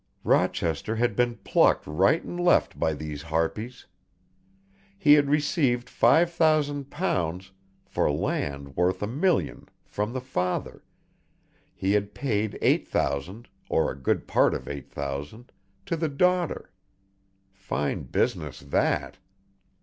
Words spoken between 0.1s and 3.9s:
Rochester had been plucked right and left by these harpies.